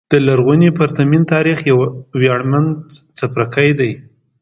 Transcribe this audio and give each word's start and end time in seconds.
د 0.11 0.13
لرغوني 0.27 0.69
پرتمین 0.79 1.23
تاریخ 1.33 1.57
یو 1.69 1.77
ویاړمن 2.21 2.65
څپرکی 3.17 3.69
دی. 3.79 3.91